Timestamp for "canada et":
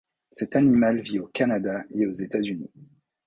1.27-2.07